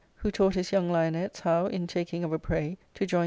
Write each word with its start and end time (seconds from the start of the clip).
^Book 0.01 0.05
III, 0.05 0.15
who 0.23 0.31
taught 0.31 0.55
his 0.55 0.71
young 0.71 0.89
lionets 0.91 1.41
how, 1.41 1.67
in 1.67 1.85
taking 1.85 2.23
of 2.23 2.33
a 2.33 2.39
prey, 2.39 2.79
to 2.95 3.05
join 3.05 3.19